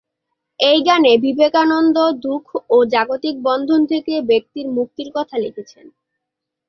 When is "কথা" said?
5.15-5.35